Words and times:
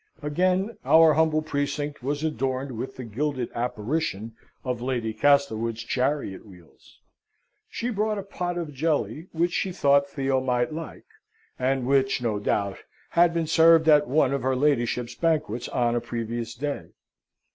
Again 0.23 0.79
our 0.83 1.13
humble 1.13 1.43
precinct 1.43 2.01
was 2.01 2.23
adorned 2.23 2.71
with 2.75 2.95
the 2.95 3.03
gilded 3.03 3.51
apparition 3.53 4.35
of 4.63 4.81
Lady 4.81 5.13
Castlewood's 5.13 5.83
chariot 5.83 6.43
wheels; 6.43 6.97
she 7.69 7.91
brought 7.91 8.17
a 8.17 8.23
pot 8.23 8.57
of 8.57 8.73
jelly, 8.73 9.27
which 9.31 9.51
she 9.51 9.71
thought 9.71 10.09
Theo 10.09 10.41
might 10.41 10.73
like, 10.73 11.05
and 11.59 11.85
which, 11.85 12.19
no 12.19 12.39
doubt, 12.39 12.79
had 13.11 13.31
been 13.31 13.45
served 13.45 13.87
at 13.87 14.07
one 14.07 14.33
of 14.33 14.41
her 14.41 14.55
ladyship's 14.55 15.13
banquets 15.13 15.67
on 15.69 15.93
a 15.95 16.01
previous 16.01 16.55
day. 16.55 16.93